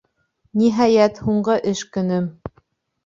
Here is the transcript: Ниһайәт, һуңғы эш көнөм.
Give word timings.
Ниһайәт, 0.61 1.21
һуңғы 1.27 1.59
эш 1.73 1.83
көнөм. 1.99 2.29